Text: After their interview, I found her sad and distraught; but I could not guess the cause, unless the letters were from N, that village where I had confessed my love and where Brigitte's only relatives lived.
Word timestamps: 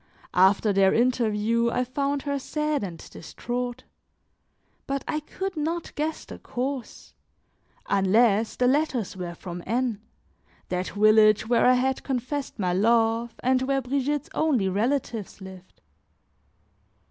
After 0.33 0.73
their 0.73 0.95
interview, 0.95 1.69
I 1.69 1.83
found 1.83 2.23
her 2.23 2.39
sad 2.39 2.83
and 2.83 2.97
distraught; 3.11 3.83
but 4.87 5.03
I 5.07 5.19
could 5.19 5.55
not 5.55 5.93
guess 5.93 6.25
the 6.25 6.39
cause, 6.39 7.13
unless 7.85 8.55
the 8.55 8.65
letters 8.65 9.15
were 9.15 9.35
from 9.35 9.61
N, 9.67 10.01
that 10.69 10.89
village 10.89 11.47
where 11.47 11.67
I 11.67 11.73
had 11.73 12.01
confessed 12.03 12.57
my 12.57 12.73
love 12.73 13.35
and 13.43 13.61
where 13.61 13.79
Brigitte's 13.83 14.31
only 14.33 14.67
relatives 14.69 15.39
lived. 15.39 15.81